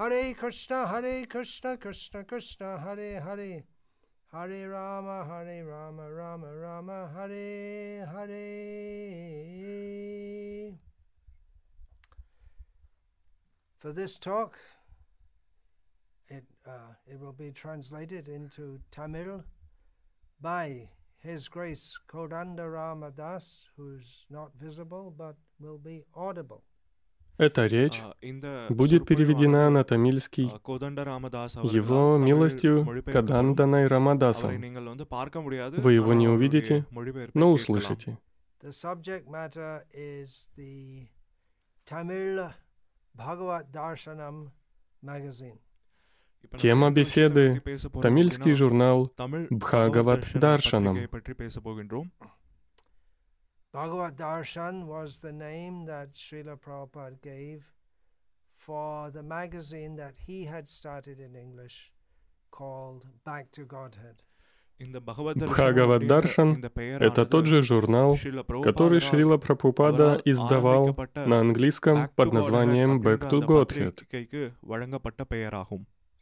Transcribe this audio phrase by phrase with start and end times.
[0.00, 3.64] Hare Krishna, Hare Krishna, Krishna Krishna, Hare Hare.
[4.32, 8.38] Hare Rama, Hare Rama, Rama Rama, Hare Hare.
[13.78, 14.56] For this talk,
[16.28, 19.44] it, uh, it will be translated into Tamil
[20.40, 20.88] by
[21.18, 26.64] His Grace Kodanda Ramadas, who's not visible but will be audible.
[27.40, 28.02] Эта речь
[28.68, 30.52] будет переведена на тамильский
[31.72, 34.60] его милостью Каданданой Рамадасом.
[35.78, 36.84] Вы его не увидите,
[37.32, 38.18] но услышите.
[46.58, 47.62] Тема беседы–
[48.02, 49.10] тамильский журнал
[49.50, 50.98] «Бхагават Даршанам».
[53.72, 57.62] Bhagavad Darshan was the name that Srila Prabhupada gave
[58.50, 61.92] for the magazine that he had started in English
[62.50, 64.24] called Back to Godhead.
[64.80, 68.16] Бхагавад Даршан— это тот же журнал,
[68.64, 74.02] который Шрила Прабхупада издавал на английском под названием Back to Godhead.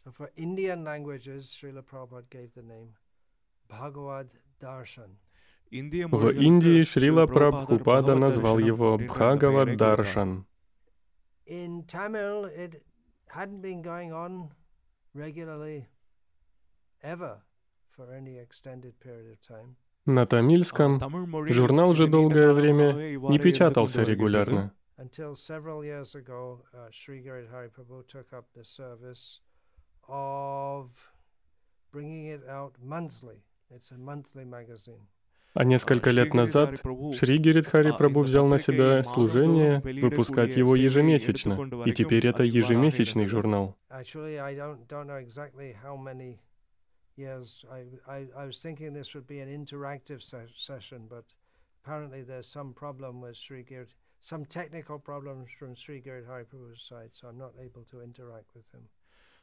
[0.04, 2.94] So for Indian languages, Srila Prabhupada gave the name
[3.68, 5.16] Bhagavad Darshan.
[5.70, 10.46] В Индии Шрила Прабхупада назвал его Бхагава Даршан.
[20.06, 21.00] На тамильском
[21.48, 22.92] журнал же долгое время
[23.30, 24.72] не печатался регулярно.
[24.98, 29.40] Until several years ago, uh, Sri Giridhari Prabhu took up the service
[30.08, 30.90] of
[31.92, 33.44] bringing it out monthly.
[33.70, 35.06] It's a monthly magazine.
[35.54, 36.80] А несколько лет назад
[37.14, 43.76] Шри Гиридхари Прабу взял на себя служение выпускать его ежемесячно, и теперь это ежемесячный журнал.
[47.18, 47.64] Years.
[47.68, 51.24] I, I, I was thinking this would be an interactive se- session, but
[51.82, 53.88] apparently there's some problem with Sri Girt,
[54.20, 58.70] some technical problems from Sri Girt Prabhu's side, so I'm not able to interact with
[58.72, 58.88] him.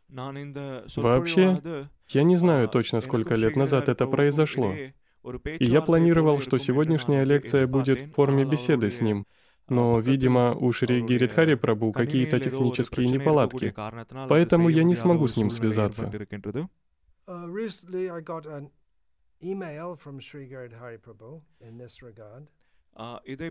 [0.08, 4.72] Вообще, я не знаю точно, сколько лет назад это произошло,
[5.60, 9.26] и я планировал, что сегодняшняя лекция будет в форме беседы с ним,
[9.68, 13.74] но, видимо, у Шри Гиридхари Прабу какие-то технические неполадки,
[14.30, 16.12] поэтому я не смогу с ним связаться.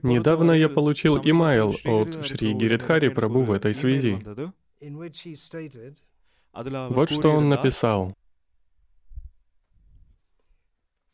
[0.02, 4.24] Недавно я получил имейл от Шри Гиридхари Прабу в этой связи.
[6.52, 8.14] Вот что он написал.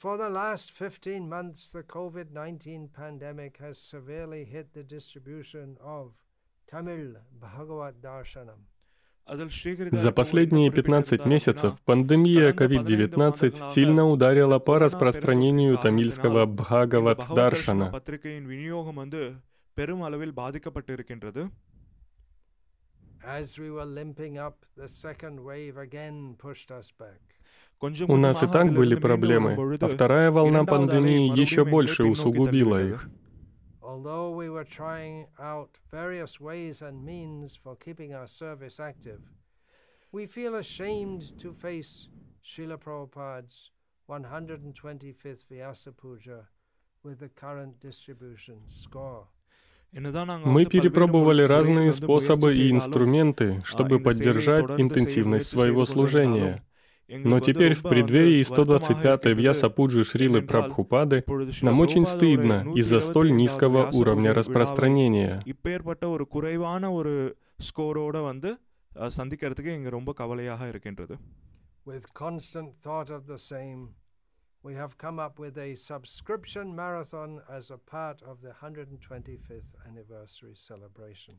[0.01, 6.15] For the last 15 months, the COVID 19 pandemic has severely hit the distribution of
[6.67, 8.65] Tamil Bhagavad Darshanam.
[9.93, 17.93] За последние 15 месяцев пандемия COVID-19 сильно ударила по распространению тамильского Бхагават Даршана.
[23.23, 27.40] As we were limping up, the second wave again pushed us back.
[27.83, 33.09] У нас и так были проблемы, а вторая волна пандемии еще больше усугубила их.
[33.81, 39.21] Although we were trying out various ways and means for keeping our service active,
[40.13, 42.09] we feel ashamed to face
[42.43, 43.71] Srila Prabhupada's
[44.09, 46.49] 125th Vyasa Puja
[47.03, 49.27] with the current distribution score.
[49.93, 56.63] Мы перепробовали разные способы и инструменты, чтобы поддержать интенсивность своего служения.
[57.10, 59.40] எங்களுக்கு Но வந்து теперь в ரொம்ப வந்து преддверии வருத்தமாக 125-й இருக்கின்றது.
[59.42, 63.98] Вьясапуджи Шрилы ஏனென்றால், Прабхупады இப்பொழுது ஸ்ரீல нам очень பிரபுபாதருடைய стыдно из-за столь 125வது низкого வியாச
[64.00, 65.30] уровня பூஜை விழாவை распространения.
[65.54, 67.14] இப்பேற்பட்ட ஒரு குறைவான ஒரு
[67.60, 68.50] ஸ்கோரோட வந்து
[68.96, 71.16] அஹ், சந்திக்கிறதுக்கு எங்க ரொம்ப கவலையாக இருக்கின்றது
[71.86, 73.82] With constant thought of the same,
[74.64, 80.56] we have come up with a subscription marathon as a part of the 125th anniversary
[80.70, 81.36] celebration.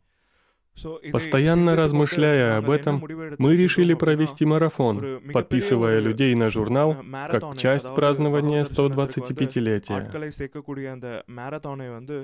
[0.76, 4.02] So, இதை Постоянно சிந்தித்துக் கொண்டு размышляя நாங்கள் об என்ன этом, முடிவு мы எடுத்திருக்கின்றோம் решили அப்படின்னா,
[4.02, 8.60] провести марафон, ஒரு மிகப்பெரிய подписывая ஒரு, людей на журнал அஹ், как marathon-ஐ, часть அதாவது празднования
[8.60, 9.96] பகவத் தரிசனத்திற்கு வந்து 125-летия.
[9.98, 12.16] ஆட்களை சேர்க்கக்கூடிய அந்த மேரத்தானை வந்து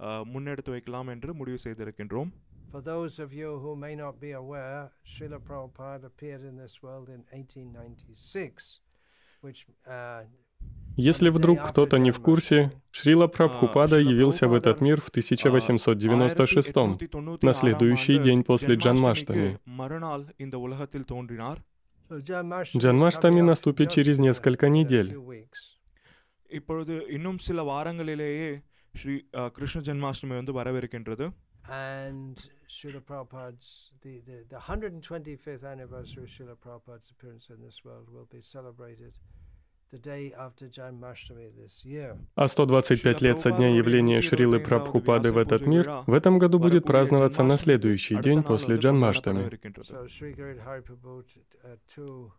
[0.00, 2.30] அஹ், முன்னெடுத்து வைக்கலாம் என்று முடிவு செய்திருக்கின்றோம்
[2.70, 7.08] For those of you who may not be aware, Srila Prabhupada appeared in this world
[7.08, 8.80] in 1896,
[9.42, 10.20] which uh,
[11.01, 16.75] если вдруг кто-то не в курсе, Шрила Прабхупада явился в этот мир в 1896
[17.41, 19.59] на следующий день после Джанмаштами.
[22.77, 25.17] Джанмаштами наступит через несколько недель.
[31.67, 32.37] And
[42.35, 46.85] а 125 лет со дня явления Шрилы Прабхупады в этот мир в этом году будет
[46.85, 49.49] праздноваться на следующий день после Джанмаштами.
[51.83, 52.29] Uh,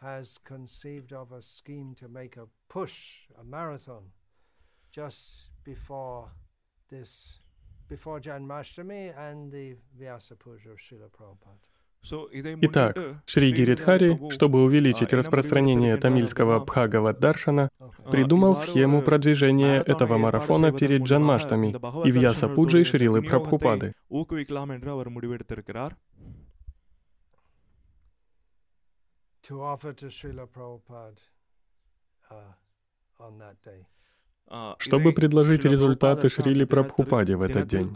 [0.00, 4.12] has conceived of a scheme to make a push, a marathon,
[4.90, 6.30] just before
[6.88, 7.40] this,
[12.02, 12.96] Итак,
[13.26, 17.68] Шри Гиридхари, чтобы увеличить распространение тамильского Бхагават-даршана,
[18.10, 21.76] придумал схему продвижения этого марафона перед Джанмаштами
[22.06, 23.94] и Вьяса Пуджей Шрилы Прабхупады
[34.78, 37.92] чтобы предложить результаты Шрили Прабхупаде в этот день.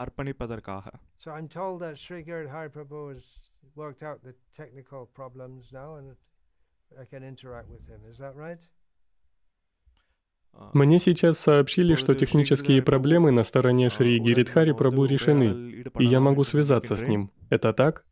[10.72, 16.44] Мне сейчас сообщили, что технические проблемы на стороне Шри Гиридхари Прабу решены, и я могу
[16.44, 17.32] связаться с ним.
[17.50, 18.04] Это так?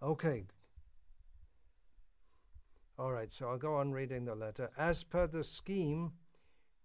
[0.00, 0.46] Okay,
[2.97, 4.67] All right, so I'll go on reading the letter.
[4.79, 6.01] As per the scheme,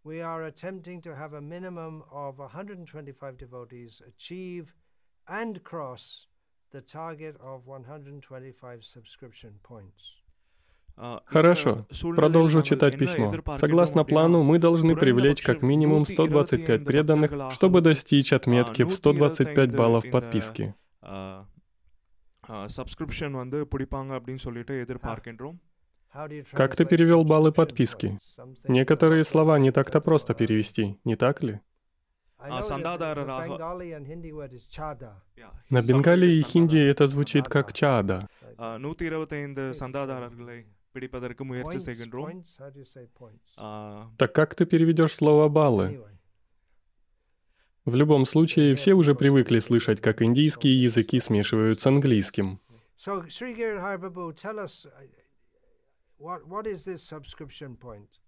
[0.05, 4.67] we are attempting to have a minimum of 125 devotees achieve
[5.29, 6.05] and cross
[6.73, 10.05] the target of 125 subscription points.
[10.99, 11.73] ஆ, இந்த Хорошо.
[11.93, 13.27] சூழ்நிலையில் Продолжу நாங்கள் читать என்ன письмо.
[13.29, 18.83] எதிர்பார்க்கிறோம் Согласно அப்படின்னா, плану, мы должны привлечь குறைந்தபட்சம் как минимум 125 преданных, чтобы достичь отметки
[18.83, 20.67] в 125 баллов подписки.
[22.77, 25.70] சப்ஸ்கிரிப்ஷன் வந்து பிடிப்பாங்க அப்படின்னு சொல்லிட்டு எதிர்பார்க்கின்றோம் How do you
[26.52, 28.20] как ты перевел баллы подписки?
[28.68, 31.62] Некоторые слова не так-то просто перевести, не так ли?
[35.70, 38.28] На бенгале и хинди это звучит как чада.
[44.18, 46.04] Так как ты переведешь слово баллы?
[47.86, 52.60] В любом случае, все уже привыкли слышать, как индийские языки смешиваются с английским
[56.22, 58.20] what what is this subscription point?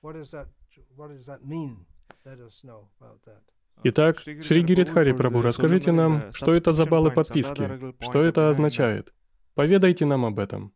[0.00, 0.48] What does that
[0.96, 1.86] what does that mean?
[2.24, 3.42] Let us know about that.
[3.82, 9.14] Итак, Шри Гиридхари Прабу, расскажите нам, что это за баллы подписки, что это означает.
[9.54, 10.74] Поведайте нам об этом.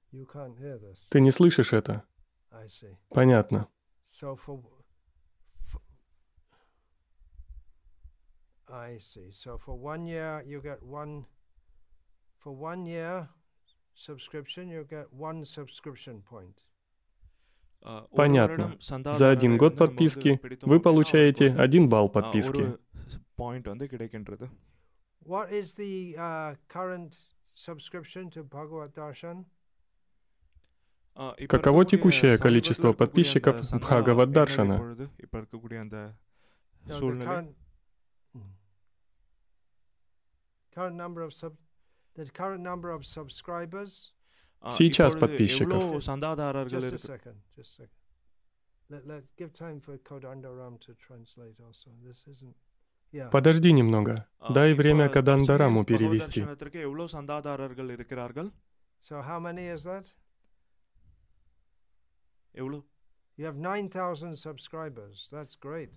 [1.11, 2.05] Ты не слышишь это?
[3.11, 3.69] Понятно.
[8.67, 9.31] I see.
[9.31, 11.27] So for one year you get one
[12.39, 13.29] for one year
[13.95, 16.67] subscription, you get one subscription point.
[18.13, 18.77] Понятно.
[19.15, 22.79] За один год подписки вы получаете один балл подписки.
[25.27, 27.17] What is the uh, current
[27.53, 29.47] subscription to Bhagavad Darshan?
[31.49, 35.09] Каково текущее количество подписчиков Бхагавад Даршана?
[40.75, 41.55] Current number of sub
[44.73, 46.03] Сейчас подписчиков.
[53.31, 54.27] Подожди немного.
[54.51, 56.47] Дай время Кадандараму перевести.
[63.37, 65.29] You have 9,000 subscribers.
[65.33, 65.91] That's great.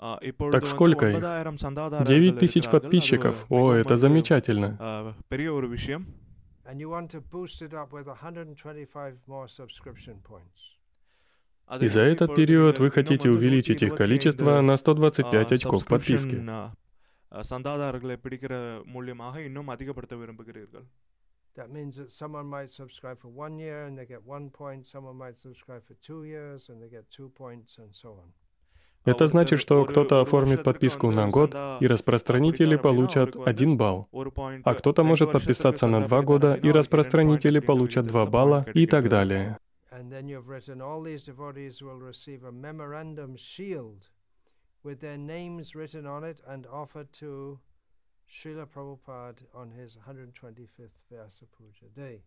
[0.00, 1.16] ஆ, இப்பொழுது Так வந்து сколько их?
[1.16, 2.80] 9000 சந்தாதாரர்கள் 9 тысяч இருக்கிறார்கள்.
[2.80, 3.34] அது подписчиков.
[3.48, 4.68] О, மிகவும் это ஒரு, замечательно.
[4.80, 4.88] ஆ,
[5.28, 6.04] பெரிய ஒரு விஷயம்
[6.64, 10.60] And you want to boost it up with 125 more subscription points.
[11.68, 14.00] அதை И за வந்து этот இப்பொழுது период நீங்கள் вы இன்னும் хотите வந்து увеличить их 125
[14.02, 16.36] количество на 125 ஆ, очков подписки.
[16.36, 16.62] subscription, ஆ,
[17.32, 18.52] ஆ, சந்தாதாரர்களை பிடிக்கிற
[18.94, 20.86] மூலியமாக இன்னும் அதிகப்படுத்த விரும்புகிறீர்கள்
[21.56, 24.82] That means that someone might subscribe for one year and they get one point.
[24.86, 28.28] Someone might subscribe for two years and they get two points, and so on.
[29.05, 34.07] Это значит, что кто-то оформит подписку на год, и распространители получат один балл.
[34.63, 39.57] А кто-то может подписаться на два года, и распространители получат два балла, и так далее.
[48.27, 52.23] Srila Prabhupada on his 125th Vyasa Puja day.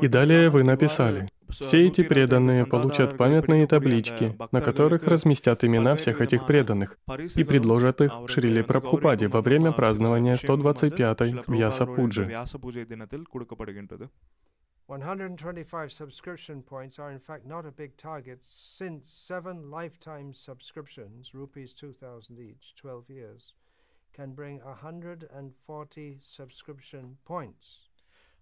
[0.00, 6.20] И далее вы написали, все эти преданные получат памятные таблички, на которых разместят имена всех
[6.20, 6.98] этих преданных,
[7.36, 12.30] и предложат их Шриле Прабхупаде во время празднования 125-й Вьяса Пуджи.
[12.46, 13.02] 125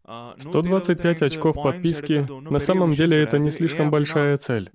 [0.04, 4.70] 125 очков подписки, на самом деле это не слишком большая цель.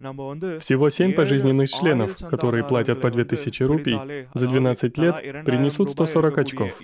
[0.60, 6.82] Всего 7 пожизненных членов, которые платят по 2000 рупий, за 12 лет принесут 140 очков.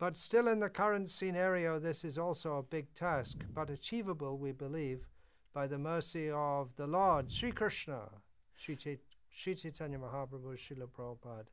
[0.00, 4.50] But still in the current scenario, this is also a big task, but achievable, we
[4.52, 5.06] believe,
[5.52, 8.08] by the mercy of the Lord, Sri Krishna,
[8.56, 8.76] Sri
[9.54, 11.44] Chaitanya Mahaprabhu, Srila Prabhupada.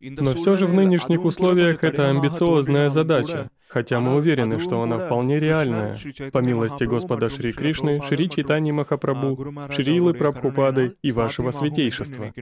[0.00, 5.38] Но все же в нынешних условиях это амбициозная задача, хотя мы уверены, что она вполне
[5.38, 5.96] реальная.
[6.32, 12.32] По милости Господа Шри Кришны, Шри Чайтани Махапрабху, Шрилы Прабхупады и Вашего Святейшества.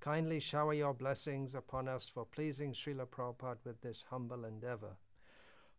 [0.00, 4.96] Kindly shower your blessings upon us for pleasing Srila Prabhupada with this humble endeavor.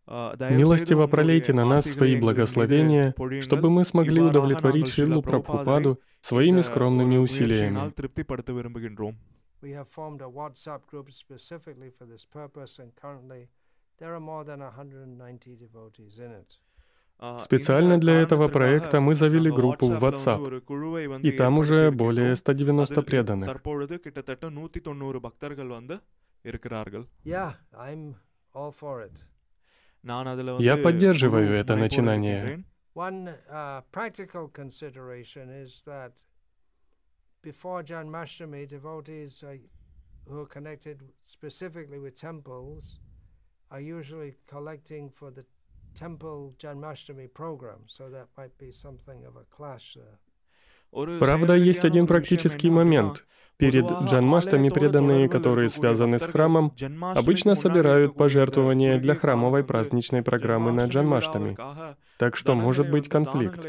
[0.10, 7.78] Милостиво пролейте на нас свои благословения, чтобы мы смогли удовлетворить Шрилу Прабхупаду своими скромными усилиями.
[9.62, 13.50] We have formed a WhatsApp group specifically for this purpose, and currently
[14.00, 16.58] there are more than 190 devotees in it.
[17.42, 23.50] Специально для этого проекта мы завели группу в WhatsApp, и там уже более 190 преданных.
[27.26, 28.16] Yeah, I'm
[28.56, 29.12] all for it.
[30.04, 32.64] Я поддерживаю это начинание.
[32.96, 33.82] Uh,
[37.42, 39.44] before Janmashtami, devotees
[40.28, 43.00] who are connected specifically with temples
[43.72, 45.46] are usually collecting for the
[45.96, 50.20] temple Janmashtami program, so that might be something of a clash there.
[50.92, 53.26] Правда, есть один практический момент.
[53.58, 60.86] Перед джанмаштами преданные, которые связаны с храмом, обычно собирают пожертвования для храмовой праздничной программы на
[60.86, 61.58] джанмаштами.
[62.18, 63.66] Так что может быть конфликт.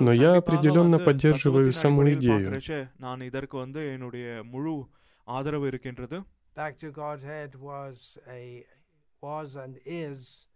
[0.00, 2.60] Но я определенно поддерживаю саму идею.
[6.55, 8.65] Back to Godhead was a
[9.21, 10.47] was and is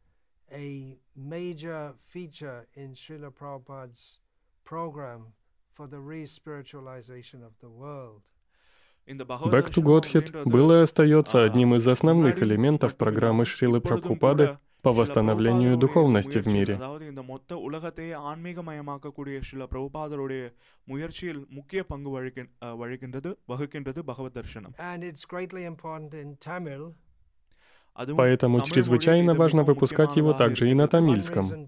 [0.51, 4.19] a major feature in Srila Prabhupada's
[4.63, 5.33] program
[5.69, 8.22] for the re-spiritualization of the world.
[9.05, 15.76] Back to Godhead было и остается одним из основных элементов программы Шрилы Прабхупады по восстановлению
[15.76, 16.78] духовности в мире.
[28.16, 31.66] Поэтому чрезвычайно важно выпускать его также и на тамильском.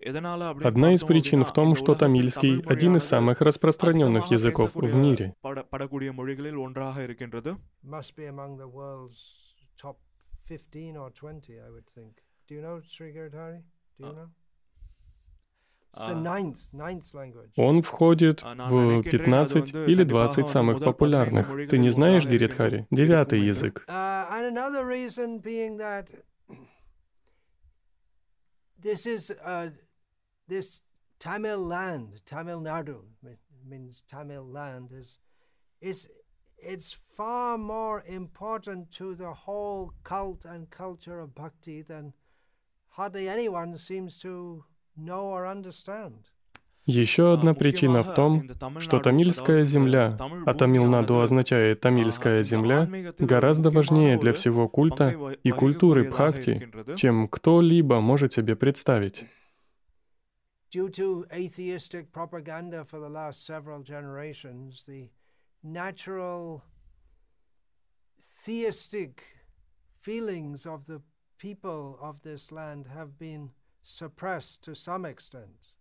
[0.01, 5.35] Одна из причин в том, что тамильский– один из самых распространенных языков в мире.
[17.55, 21.69] Он входит в 15 или 20 самых популярных.
[21.69, 22.87] Ты не знаешь, Гиридхари?
[22.89, 23.85] Девятый язык.
[28.81, 29.71] This is uh,
[30.49, 30.81] this
[31.19, 33.01] Tamil land, Tamil Nadu,
[33.65, 35.19] means Tamil land, is,
[35.81, 36.09] is
[36.57, 42.13] it's far more important to the whole cult and culture of bhakti than
[42.89, 44.63] hardly anyone seems to
[44.97, 46.25] know or understand.
[46.85, 48.41] Еще одна причина в том,
[48.79, 52.89] что тамильская земля, а Тамилнаду означает «тамильская земля»,
[53.19, 59.23] гораздо важнее для всего культа и культуры бхакти, чем кто-либо может себе представить.
[60.71, 65.09] Due to atheistic propaganda for the last several generations, the
[65.63, 66.63] natural
[68.19, 69.23] theistic
[69.99, 71.01] feelings of the
[71.37, 75.75] people of this land have been suppressed to some extent.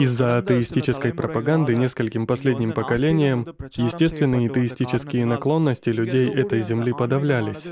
[0.00, 7.64] Из-за атеистической пропаганды нескольким последним поколениям естественные атеистические наклонности людей этой земли подавлялись.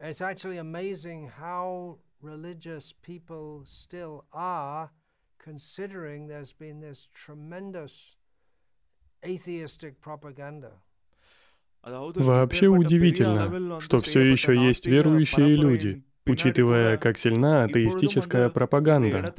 [0.00, 4.90] It's actually amazing how religious people still are,
[5.38, 8.16] considering there's been this tremendous
[9.22, 10.72] atheistic propaganda.
[11.82, 19.34] Вообще удивительно, что все еще есть верующие люди, учитывая, как сильна атеистическая пропаганда.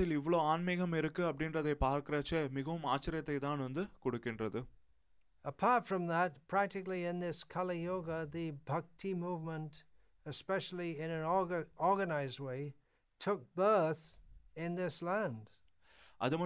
[5.41, 9.85] Apart from that, practically in this Kali Yuga, the bhakti movement,
[10.29, 12.73] especially in an orga- organized way,
[13.19, 14.19] took birth
[14.55, 15.47] in this land.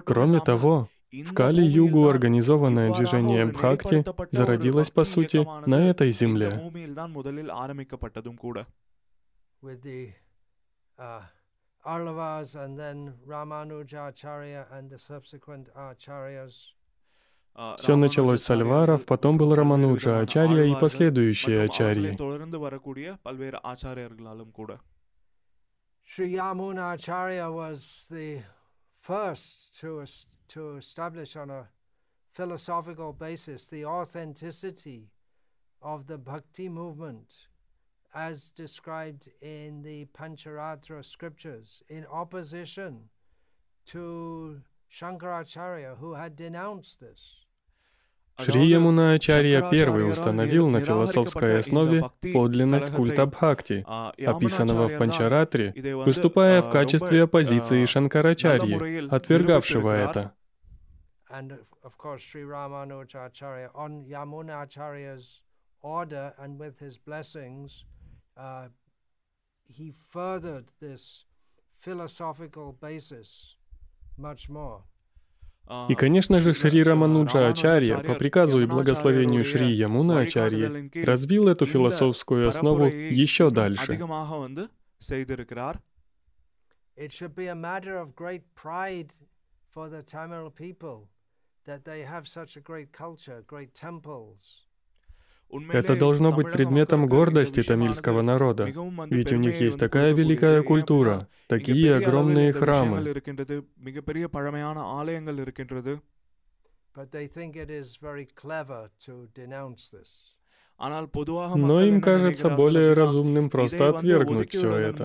[0.05, 6.49] Кроме того, в Кали-Югу организованное движение Бхакти зародилось, по сути, на этой земле.
[10.95, 11.23] Uh,
[11.85, 16.73] Arlavas and then Ramanujacharya and the subsequent acharyas.
[17.77, 22.17] Все началось с Альваров, потом был Рамануджа Ачарья и последующие Ачарьи.
[26.05, 28.41] Sri Yamuna Acharya was the
[28.91, 30.03] first to,
[30.49, 31.69] to establish on a
[32.33, 35.09] philosophical basis the authenticity
[35.81, 37.47] of the bhakti movement
[38.13, 43.09] as described in the Pancharatra scriptures in opposition
[43.85, 47.42] to Shankaracharya who had denounced this.
[48.39, 55.73] Шри Ямунаачарья первый установил на философской основе подлинность культа Бхакти, описанного в Панчаратре,
[56.05, 60.33] выступая в качестве оппозиции Шанкарачарьи, отвергавшего это.
[68.35, 68.67] Uh,
[69.67, 71.25] he furthered this
[71.75, 73.55] philosophical basis
[74.17, 74.83] much more.
[75.89, 81.65] И, конечно же, Шри Рамануджа Ачарья по приказу и благословению Шри Ямуна Ачарьи развил эту
[81.65, 83.99] философскую основу еще дальше.
[86.95, 89.11] It should be a matter of great pride
[89.73, 91.09] for the Tamil people
[91.65, 94.62] that they have such a great culture, great temples.
[95.72, 98.64] Это должно быть предметом гордости тамильского народа,
[99.06, 103.00] ведь у них есть такая великая культура, такие огромные храмы.
[111.56, 115.04] Но им кажется более разумным просто отвергнуть все это.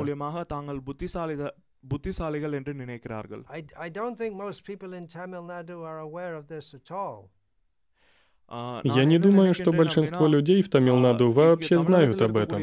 [1.92, 6.48] புத்திசாலிகள் என்று நினைக்கிறார்கள் I, I don't think most people in Tamil Nadu are aware of
[6.48, 7.22] this at all.
[8.84, 12.60] Я не думаю, что большинство людей в Тамилнаду вообще знают об этом.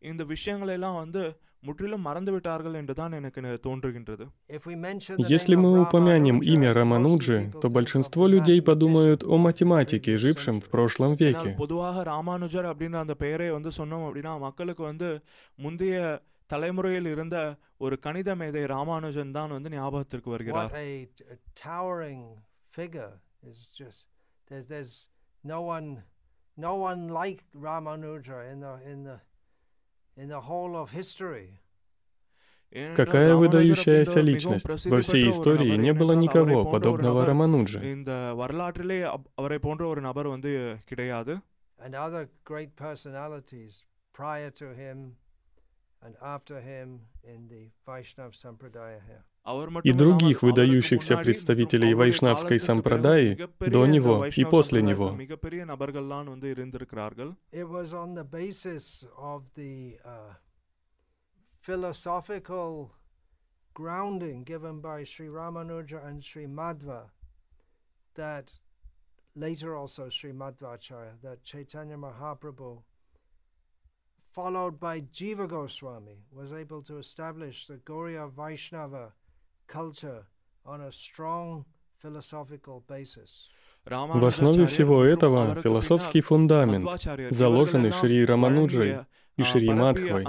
[0.00, 4.24] இந்த விஷயங்களெல்லாம் வந்து முற்றிலும் மறந்துவிட்டார்கள் என்றுதான் எனக்கு தோன்றுகின்றது.
[5.36, 11.54] Если мы упомянем имя Рамануджи, то большинство людей подумают о математике, жившем в прошлом веке.
[11.56, 15.20] பொதுவாக ராமானுஜர் அப்படின்ற அந்த பெயரை வந்து சொன்னோம் அப்படின்னா மக்களுக்கு வந்து
[15.54, 17.36] முந்தைய தலைமுறையில் இருந்த
[17.76, 20.72] ஒரு கணித மேதை ராமானுஜன் தான் வந்து ஞாபகத்திற்கு வருகிறார்.
[24.48, 25.08] What a towering figure is just There's, there's
[25.42, 26.02] no one,
[26.56, 29.20] no one like Ramanuja in the, in the,
[30.16, 31.60] in the whole of history.
[32.96, 34.66] Какая выдающаяся личность.
[34.66, 37.78] Во всей истории не было никого подобного Рамануджи.
[41.78, 45.16] And other great personalities prior to him
[46.02, 49.24] and after him in the Vaishnav Sampradaya here.
[49.83, 55.17] И других выдающихся представителей вайшнавской сампрадаи до него и после него.
[61.61, 62.91] philosophical
[63.73, 67.09] grounding given by Sri Ramanuja and Sri Madhva
[68.15, 68.53] that
[69.35, 72.81] later also Sri Madhvacharya, that Chaitanya Mahaprabhu,
[74.29, 79.13] followed by Jiva Goswami, was able to establish the Gauriya Vaishnava
[83.85, 86.89] В основе всего этого философский фундамент,
[87.31, 88.99] заложенный Шри Рамануджей
[89.37, 90.25] и Шри Мадхвой,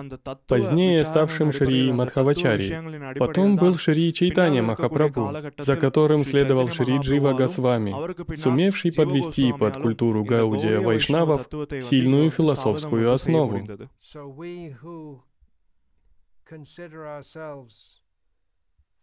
[0.46, 3.18] позднее ставшим Шри Мадхавачари.
[3.18, 10.24] Потом был Шри Чайтанья Махапрабху, за которым следовал Шри Джива Госвами, сумевший подвести под культуру
[10.24, 11.48] Гаудия Вайшнавов
[11.82, 13.66] сильную философскую основу.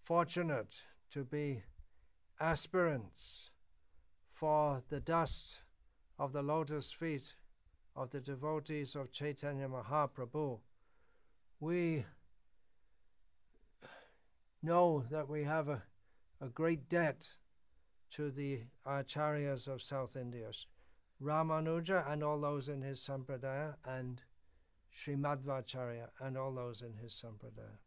[0.07, 1.61] Fortunate to be
[2.39, 3.51] aspirants
[4.31, 5.59] for the dust
[6.17, 7.33] of the lotus feet
[7.93, 10.59] of the devotees of Chaitanya Mahaprabhu,
[11.59, 12.05] we
[14.63, 15.83] know that we have a,
[16.39, 17.27] a great debt
[18.11, 20.49] to the acharyas of South India,
[21.21, 24.21] Ramanuja and all those in his sampradaya, and
[24.95, 27.86] Srimadvacharya and all those in his sampradaya.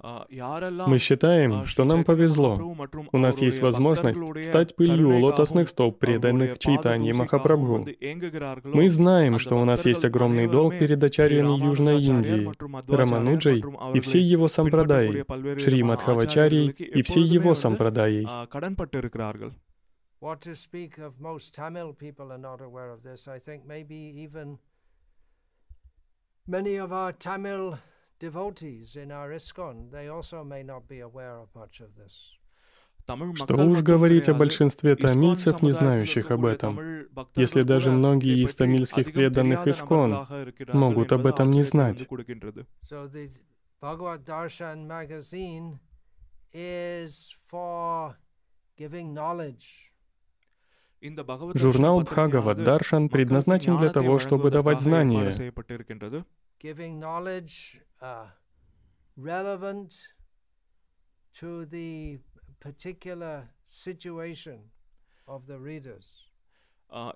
[0.00, 2.76] Мы считаем, что нам повезло.
[3.10, 7.86] У нас есть возможность стать пылью лотосных стоп преданных Чайтаньи Махапрабху.
[8.64, 12.48] Мы знаем, что у нас есть огромный долг перед ачарьями Южной Индии,
[12.88, 15.24] Рамануджей и всей его сампрадаей,
[15.58, 18.26] Шри Мадхавачарьей и всей его сампрадаей.
[20.20, 23.28] What to speak of most Tamil people are not aware of this.
[23.28, 24.58] I think maybe even
[26.44, 27.78] many of our Tamil
[28.18, 32.34] devotees in our ISKCON, they also may not be aware of much of this.
[33.36, 36.78] Что уж говорить о большинстве тамильцев, не знающих об этом,
[37.36, 40.26] если даже многие из тамильских преданных Искон
[40.74, 42.06] могут об этом не знать.
[43.80, 45.78] Bhagavad Darshan magazine
[46.52, 48.16] is for
[48.76, 49.88] giving knowledge.
[51.54, 55.32] Журнал Бхагават Даршан предназначен для того, чтобы давать знания.
[57.97, 58.27] Giving knowledge uh,
[59.17, 59.95] relevant
[61.39, 62.19] to the
[62.59, 64.71] particular situation
[65.27, 66.05] of the readers.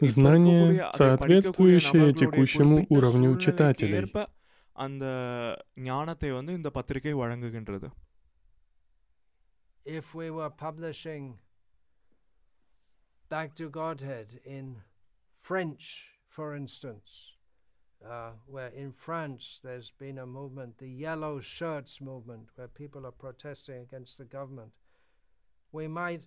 [0.01, 4.11] Знания, соответствующие текущему уровню читателей.
[4.79, 5.05] அந்த
[5.77, 7.89] ஞானத்தை வந்து இந்த பத்திரிகை வழங்குகின்றது
[9.85, 11.39] If we were publishing
[13.29, 14.83] Back to Godhead in
[15.33, 15.85] French,
[16.29, 17.09] for instance,
[18.08, 23.12] uh, where in France there's been a movement, the Yellow Shirts movement, where people are
[23.12, 24.72] protesting against the government,
[25.70, 26.26] we might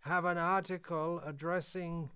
[0.00, 2.10] have an article addressing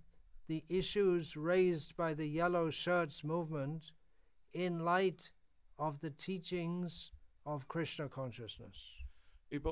[0.49, 3.91] the issues raised by the Yellow Shirts movement
[4.53, 5.31] in light
[5.79, 7.13] of the teachings
[7.45, 8.77] of Krishna consciousness.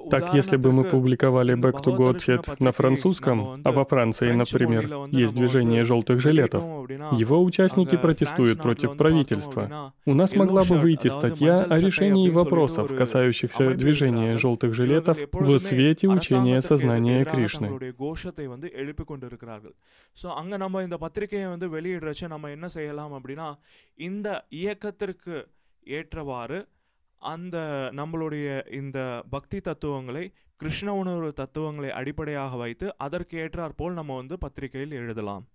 [0.09, 5.33] Так, если бы мы публиковали Back to Godhead на французском, а во Франции, например, есть
[5.33, 9.93] движение желтых жилетов, его участники протестуют против правительства.
[10.05, 16.07] У нас могла бы выйти статья о решении вопросов, касающихся движения желтых жилетов в свете
[16.09, 17.69] учения сознания Кришны.
[20.21, 23.47] ஸோ அங்கே நம்ம இந்த பத்திரிகையை வந்து வெளியிடுறச்ச நம்ம என்ன செய்யலாம் அப்படின்னா
[23.95, 25.35] இந்த இயக்கத்திற்கு
[25.97, 26.59] ஏற்றவாறு
[27.32, 27.56] அந்த
[27.92, 28.98] நம்மளுடைய இந்த
[29.30, 30.24] பக்தி தத்துவங்களை
[30.56, 35.46] கிருஷ்ண உணர்வு தத்துவங்களை அடிப்படையாக வைத்து அதற்கு ஏற்றாற் போல் நம்ம வந்து பத்திரிகையில் எழுதலாம்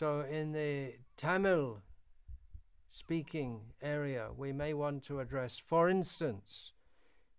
[0.00, 0.08] so
[0.40, 0.70] in the
[1.14, 1.66] Tamil
[2.92, 3.54] speaking
[3.94, 6.56] area we may want to address for instance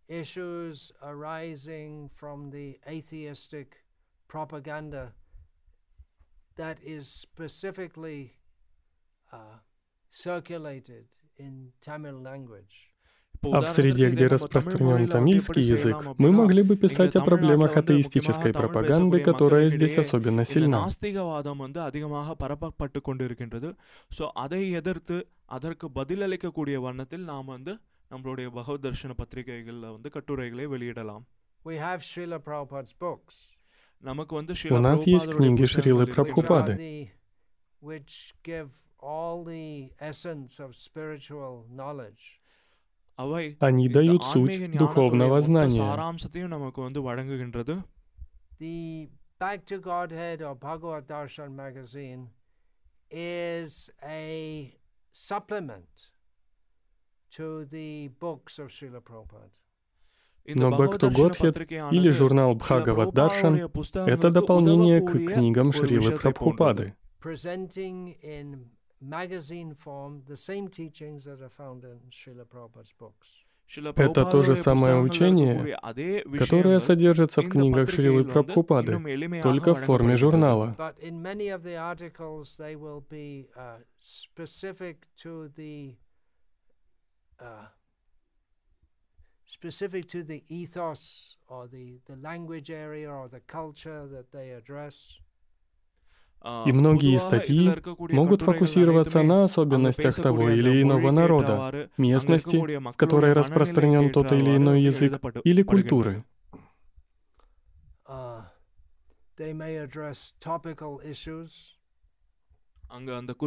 [0.10, 3.86] issues arising from the atheistic
[4.30, 5.14] propaganda
[6.56, 8.40] that is specifically
[9.32, 9.58] uh,
[10.12, 11.06] circulated
[11.38, 12.18] in Tamil.
[13.53, 19.21] А в среде, где распространен тамильский язык, мы могли бы писать о проблемах атеистической пропаганды,
[19.21, 20.89] которая здесь особенно сильна.
[21.59, 23.75] வந்து அதிகமாக பரப்பப்பட்டு கொண்டிருக்கின்றது
[24.19, 27.79] ஸோ அதை எதிர்த்து அதற்கு பதிலளிக்கக்கூடிய வண்ணத்தில் நாம் வந்து
[28.11, 31.25] நம்மளுடைய பகவத் தர்ஷன பத்திரிகைகளில் வந்து கட்டுரைகளை வெளியிடலாம்
[31.65, 33.37] We have Srila Prabhupada's books.
[33.99, 37.09] நமக்கு வந்து У нас есть книги Шрилы Прабхупады,
[37.83, 42.38] which give all the essence of spiritual knowledge.
[43.60, 45.82] Они дают суть духовного знания.
[49.40, 52.28] Back to Godhead or Bhagavad Darshan magazine
[53.10, 54.74] is a
[55.14, 56.12] supplement
[57.32, 59.50] to the books of Srila Prabhupada.
[60.46, 63.56] Но Back to Godhead или журнал Бхагават Даршан—
[63.96, 66.96] это дополнение к книгам Шрилы Прабхупады.
[67.22, 68.66] Presenting in
[69.02, 73.46] magazine form the same teachings that are found in Srila Prabhupada's books.
[73.96, 75.78] Это то же самое учение,
[76.40, 78.94] которое содержится в книгах Шрилы Прабхупады,
[79.44, 80.76] только в форме журнала.
[80.76, 85.98] But in many of the articles, they will be uh, specific to the
[87.40, 87.68] uh,
[89.46, 95.20] specific to the ethos or the, the language area or the culture that they address.
[96.66, 97.76] И многие статьи
[98.14, 104.82] могут фокусироваться на особенностях того или иного народа, местности, в которой распространен тот или иной
[104.82, 106.24] язык, или культуры.
[108.08, 108.42] Uh,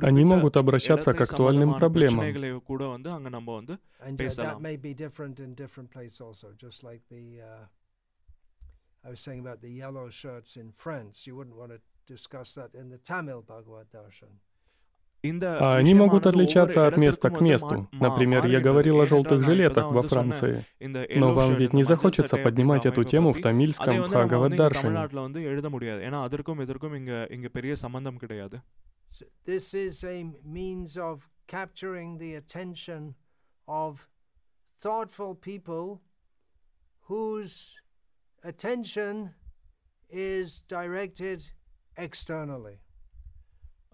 [0.02, 2.20] Они могут обращаться к актуальным проблемам.
[2.20, 2.58] Uh,
[9.04, 11.26] I was saying about the yellow shirts in France.
[11.26, 11.80] You wouldn't want to
[15.24, 17.88] они могут отличаться от места к месту.
[17.92, 20.64] Например, я говорил о желтых жилетах во Франции.
[20.80, 25.08] Но вам ведь не захочется поднимать эту тему в тамильском Бхагавад-даршине.
[29.44, 33.14] This is a means of capturing the attention
[40.08, 41.52] is directed
[41.96, 42.78] externally.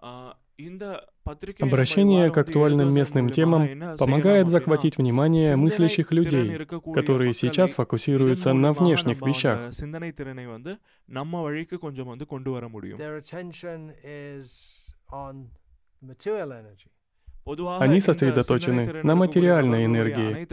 [0.03, 0.35] Ah
[1.61, 9.23] Обращение к актуальным местным темам помогает захватить внимание мыслящих людей, которые сейчас фокусируются на внешних
[9.23, 9.73] вещах.
[17.80, 20.48] Они сосредоточены на материальной энергии.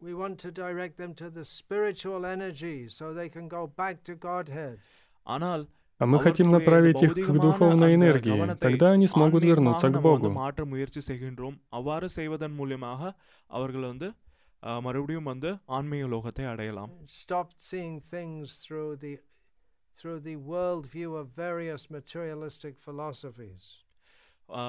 [0.00, 4.14] We want to direct them to the spiritual energy so they can go back to
[4.18, 4.78] Godhead.
[5.96, 10.34] А мы хотим направить их к духовной энергии, тогда они смогут вернуться к Богу.
[14.86, 16.90] மறுபடியும் வந்து ஆன்மீக லோகத்தை அடையலாம்
[17.22, 19.12] Stop seeing things through the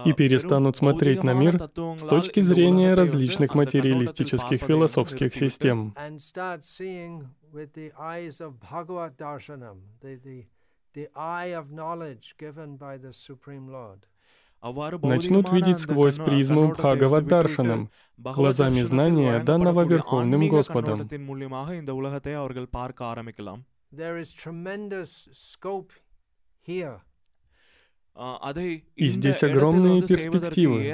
[0.05, 5.95] и перестанут смотреть на мир с точки зрения различных материалистических философских систем.
[15.03, 21.09] начнут видеть сквозь призму Бхагавад-даршанам, глазами знания, данного Верховным Господом.
[28.97, 30.85] И здесь огромные перспективы.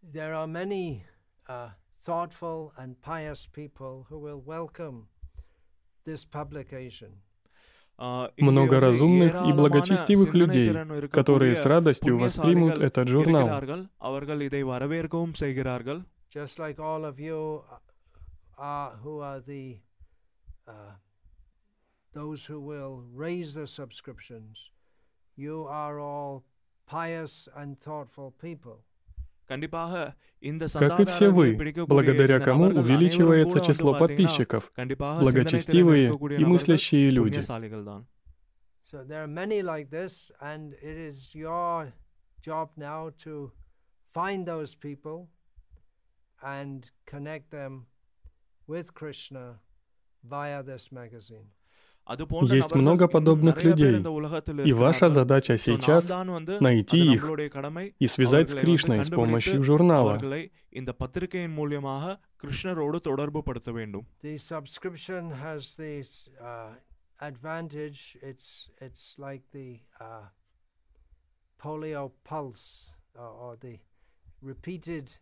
[0.00, 1.04] There are many
[1.48, 5.08] uh, thoughtful and pious people who will welcome
[6.04, 7.20] this publication.
[8.38, 10.72] Много разумных и благочестивых людей,
[11.08, 13.48] которые с радостью воспримут этот журнал.
[16.30, 17.64] Just like all of you,
[18.57, 19.79] are, who are the
[20.67, 20.95] uh,
[22.13, 24.71] those who will raise the subscriptions,
[25.35, 26.43] you are all
[26.85, 28.83] pious and thoughtful people.
[29.45, 31.55] Как и все вы,
[31.87, 37.41] благодаря кому увеличивается число подписчиков, благочестивые и мыслящие люди.
[38.85, 41.93] So there are many like this, and it is your
[42.41, 43.51] job now to
[44.13, 45.29] find those people
[46.43, 47.87] and connect them
[48.68, 49.58] with Krishna
[50.22, 51.50] via this magazine.
[52.08, 54.00] Есть много подобных людей,
[54.64, 56.08] и ваша задача сейчас—
[56.60, 57.28] найти их
[57.98, 60.16] и связать с Кришной с помощью журнала.
[60.16, 60.50] The
[64.38, 66.02] subscription has the
[66.40, 66.70] uh,
[67.20, 70.30] advantage, it's, it's like the uh,
[71.58, 73.80] polio pulse or the
[74.40, 75.18] repeated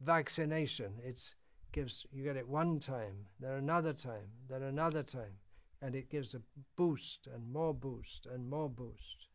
[0.00, 0.94] vaccination.
[1.04, 1.34] It's
[1.72, 5.34] gives you get it one time, then another time, then another time
[5.80, 6.42] and it gives a
[6.76, 9.27] boost and more boost and more boost.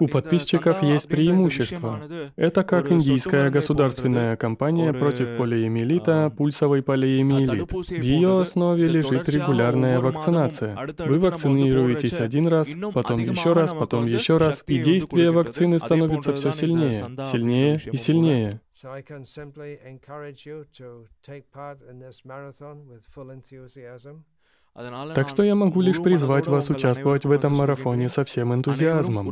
[0.00, 2.00] У подписчиков есть преимущество.
[2.36, 7.70] Это как индийская государственная кампания против полиэмилита, пульсовой полиэмилит.
[7.70, 10.76] В ее основе лежит регулярная вакцинация.
[10.98, 16.52] Вы вакцинируетесь один раз, потом еще раз, потом еще раз, и действие вакцины становится все
[16.52, 18.60] сильнее, сильнее и сильнее.
[18.72, 24.24] So I can simply encourage you to take part in this marathon with full enthusiasm.
[24.74, 29.30] Так что я могу лишь призвать вас участвовать в этом марафоне со всем энтузиазмом.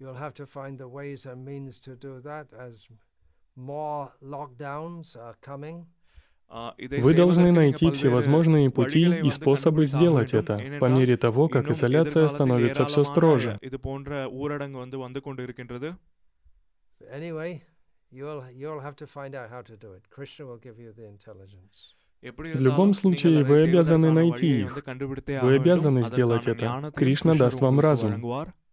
[0.00, 2.88] You'll have to find the ways and means to do that as
[3.56, 5.86] more lockdowns are coming.
[6.76, 12.84] Вы должны найти всевозможные пути и способы сделать это по мере того, как изоляция становится
[12.86, 13.58] все строже.
[17.12, 17.62] Anyway,
[18.12, 20.02] You'll, you'll have to find out how to do it.
[20.10, 21.94] Krishna will give you the intelligence.
[22.22, 24.76] В любом случае, вы обязаны найти их.
[25.42, 26.92] Вы обязаны сделать это.
[26.94, 28.22] Кришна даст вам разум.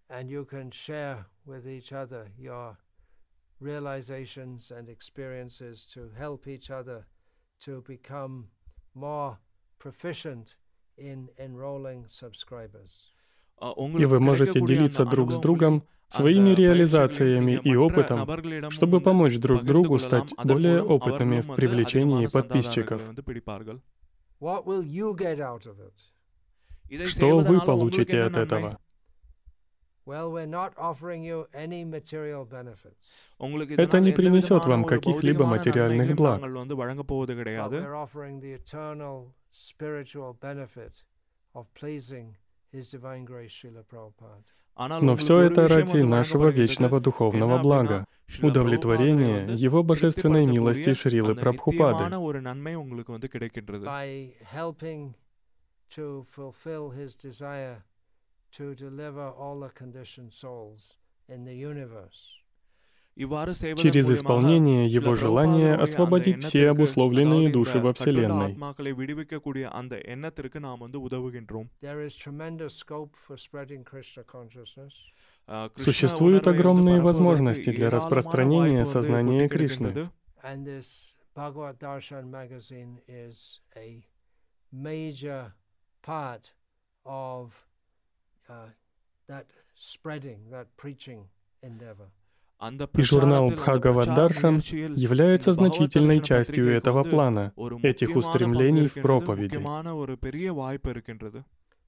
[0.09, 2.77] And you can share with each other your
[3.59, 7.05] realizations and experiences to help each other
[7.59, 8.49] to become
[8.95, 9.37] more
[9.79, 10.55] proficient
[10.97, 13.13] in enrolling subscribers.
[13.61, 18.27] И вы можете делиться друг с другом своими реализациями и опытом,
[18.71, 23.01] чтобы помочь друг другу стать более опытными в привлечении подписчиков.
[27.05, 28.79] Что вы получите от этого?
[33.77, 36.41] Это не принесет вам каких-либо материальных благ.
[44.77, 48.05] Но все это ради нашего вечного духовного блага,
[48.41, 52.05] удовлетворения Его божественной милости Шрилы Прабхупады.
[63.15, 68.57] Через исполнение Его желания освободить все обусловленные души во Вселенной.
[75.77, 80.09] Существуют огромные возможности для распространения сознания Кришны.
[88.49, 88.69] Uh,
[89.27, 91.25] that spreading, that preaching
[91.61, 92.09] endeavor.
[92.61, 94.59] И журнал Бхагавад-даршан
[94.95, 99.57] является значительной частью этого плана, этих устремлений в проповеди.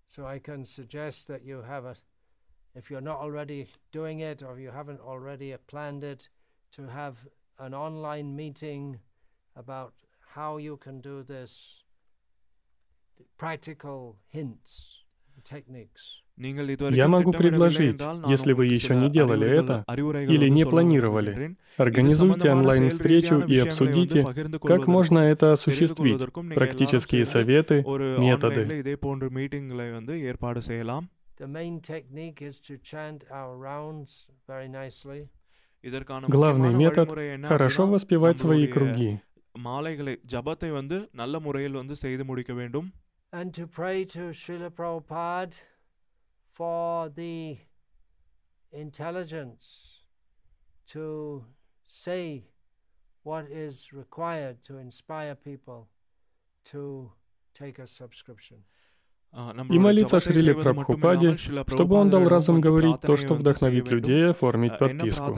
[0.07, 1.95] So I can suggest that you have a,
[2.75, 6.29] if you're not already doing it or you haven't already planned it,
[6.71, 7.15] to have
[7.59, 8.99] an online meeting
[9.55, 9.93] about
[10.35, 11.83] how you can do this,
[13.37, 15.03] practical hints,
[15.43, 16.21] techniques.
[16.40, 23.58] Я могу предложить, если вы еще не делали это или не планировали, организуйте онлайн-встречу и
[23.58, 24.26] обсудите,
[24.62, 26.22] как можно это осуществить,
[26.54, 27.82] практические советы,
[28.18, 28.84] методы.
[36.28, 39.20] Главный метод — хорошо воспевать свои круги.
[39.66, 42.88] மாலைகளை ஜபத்தை வந்து நல்ல முறையில் வந்து செய்து முடிக்க வேண்டும்
[43.32, 45.56] and to pray to Srila Prabhupada
[46.60, 47.58] for the
[48.72, 50.00] intelligence
[50.86, 51.44] to
[51.86, 52.44] say
[53.22, 55.88] what is required to inspire people
[56.64, 57.12] to
[57.54, 58.64] take a subscription.
[59.70, 65.34] И молиться Шриле Прабхупаде, чтобы он дал разум говорить то, что вдохновит людей оформить подписку.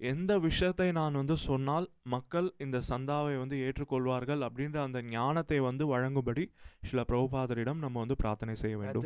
[0.00, 6.44] எந்த விஷயத்தை நான் வந்து சொன்னால் மக்கள் இந்த சந்தாவை வந்து ஏற்றுக்கொள்வார்கள் அப்படின்ற அந்த ஞானத்தை வந்து வழங்கும்படி
[6.84, 9.02] சில பிரபுபாதரிடம் நம்ம வந்து பிரார்த்தனை செய்ய வேண்டும்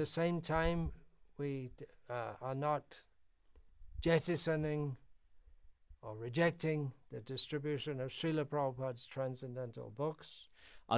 [1.38, 1.72] we
[2.10, 2.84] uh, are not
[4.02, 4.96] jettisoning
[6.02, 10.50] or rejecting the distribution of Srila Prabhupada's transcendental books.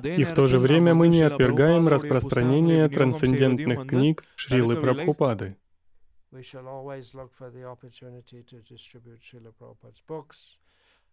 [0.03, 5.57] И в то же время мы не отвергаем распространение трансцендентных книг Шрилы Прабхупады.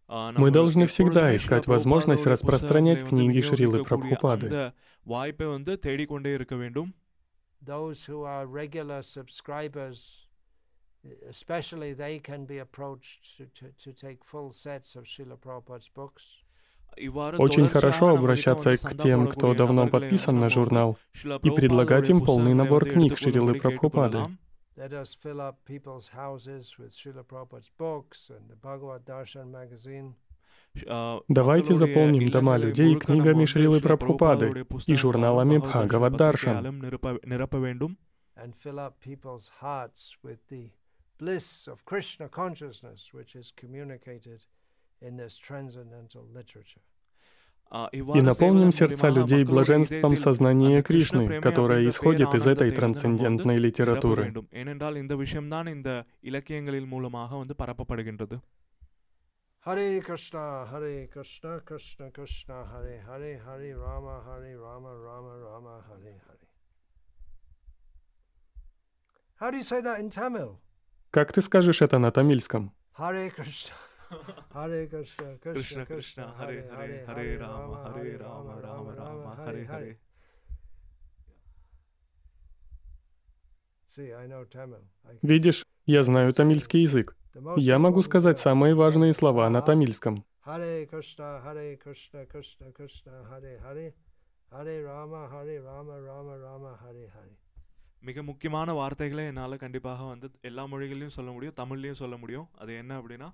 [0.09, 4.75] Мы должны всегда искать возможность распространять книги Шрилы Прабхупады
[7.66, 10.29] those who are regular subscribers,
[11.29, 16.42] especially they can be approached to, to, to take full sets of Srila Prabhupada's books.
[16.96, 20.96] Очень хорошо обращаться к тем, кто давно подписан на журнал,
[21.42, 24.24] и предлагать им полный набор книг Шрилы Прабхупады.
[24.76, 30.14] Let us fill up people's houses with Srila Prabhupada's books and the Bhagavad Darshan magazine.
[31.29, 36.83] Давайте заполним дома людей книгами Шрилы Прабхупады и журналами Бхагавад Даршан.
[47.93, 54.33] И наполним сердца людей блаженством сознания Кришны, которое исходит из этой трансцендентной литературы.
[59.66, 66.12] Hare Krishna, Hare Krishna, Krishna Krishna, Hare Hare, Hare Rama, Hare Rama, Rama Rama, Hare
[66.24, 66.48] Hare.
[69.35, 70.61] How do you say that in Tamil?
[71.11, 72.70] Как ты скажешь это на тамильском?
[72.96, 73.74] Hare Krishna.
[74.55, 79.98] Hare Krishna, Krishna Krishna, Hare Hare, Hare Rama, Hare Rama, Rama Rama, Hare Hare.
[85.22, 87.16] Видишь, я знаю тамильский язык.
[87.58, 90.15] Я могу сказать самые важные слова на тамильском.
[90.41, 93.88] Харе Кришна, Харе Кришна, Кришна Кришна, Харе Харе,
[94.52, 97.36] Харе Рама, Харе Рама, Рама Рама, Харе Харе.
[98.04, 102.91] மிக முக்கியமான வார்த்தைகளை என்னால் கண்டிப்பாக வந்து எல்லா மொழிகளையும் சொல்ல முடியும் தமிழ்லையும் சொல்ல முடியும் அது என்ன
[103.00, 103.28] அப்படின்னா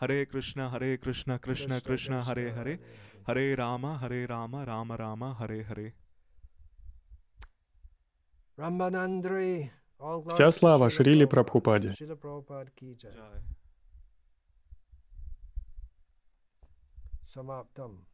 [0.00, 2.74] ஹரே கிருஷ்ணா ஹரே கிருஷ்ணா கிருஷ்ண கிருஷ்ண ஹரே ஹரே
[3.28, 5.88] ஹரே ராம ஹரே ராம ராம ராம ஹரே ஹரே
[8.58, 9.52] Рамбанандри
[9.99, 11.93] Вся слава Шрили Прабхупаде.
[17.23, 18.05] Самаптам.